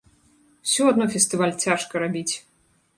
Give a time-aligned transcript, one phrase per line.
[0.69, 2.29] Усё адно фестываль цяжка рабіць.